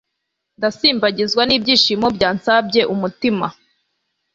[0.57, 3.47] ndasimbagizwa n'ibyishimo byansabye umutima